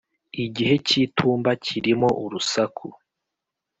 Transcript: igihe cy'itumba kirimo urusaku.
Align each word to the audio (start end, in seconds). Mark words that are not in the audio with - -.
igihe 0.45 0.75
cy'itumba 0.87 1.51
kirimo 1.65 2.07
urusaku. 2.23 2.87